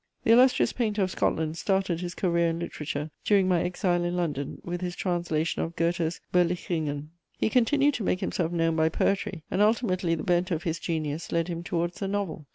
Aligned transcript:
The 0.23 0.31
illustrious 0.31 0.73
painter 0.73 1.03
of 1.03 1.11
Scotland 1.11 1.59
started 1.59 2.01
his 2.01 2.15
career 2.15 2.47
in 2.49 2.57
literature 2.57 3.11
during 3.23 3.47
my 3.47 3.61
exile 3.61 4.03
in 4.03 4.17
London 4.17 4.59
with 4.65 4.81
his 4.81 4.95
translation 4.95 5.61
of 5.61 5.75
Goethe's 5.75 6.19
Berlichingen. 6.33 7.09
He 7.37 7.51
continued 7.51 7.93
to 7.93 8.03
make 8.03 8.19
himself 8.21 8.51
known 8.51 8.75
by 8.75 8.89
poetry, 8.89 9.43
and 9.51 9.61
ultimately 9.61 10.15
the 10.15 10.23
bent 10.23 10.49
of 10.49 10.63
his 10.63 10.79
genius 10.79 11.31
led 11.31 11.49
him 11.49 11.61
towards 11.61 11.99
the 11.99 12.07
novel. 12.07 12.47